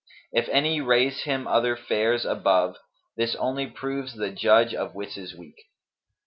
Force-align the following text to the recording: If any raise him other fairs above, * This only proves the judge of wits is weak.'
If 0.31 0.49
any 0.49 0.81
raise 0.81 1.25
him 1.25 1.45
other 1.47 1.77
fairs 1.77 2.25
above, 2.25 2.77
* 2.97 3.17
This 3.17 3.35
only 3.35 3.67
proves 3.67 4.15
the 4.15 4.31
judge 4.31 4.73
of 4.73 4.95
wits 4.95 5.15
is 5.15 5.35
weak.' 5.37 5.61